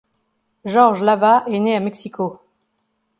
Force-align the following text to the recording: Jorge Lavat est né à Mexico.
Jorge 0.65 1.03
Lavat 1.03 1.43
est 1.45 1.59
né 1.59 1.75
à 1.75 1.79
Mexico. 1.79 2.39